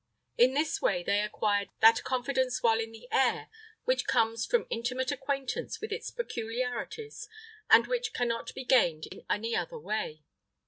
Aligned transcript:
In 0.35 0.55
this 0.55 0.81
way 0.81 1.03
they 1.03 1.19
acquired 1.21 1.69
that 1.79 2.03
confidence 2.03 2.63
while 2.63 2.79
in 2.79 2.91
the 2.91 3.07
air 3.11 3.51
which 3.83 4.07
comes 4.07 4.47
from 4.47 4.65
intimate 4.71 5.11
acquaintance 5.11 5.79
with 5.79 5.91
its 5.91 6.09
peculiarities, 6.09 7.29
and 7.69 7.85
which 7.85 8.11
cannot 8.11 8.51
be 8.55 8.65
gained 8.65 9.05
in 9.11 9.23
any 9.29 9.55
other 9.55 9.77
way. 9.77 10.23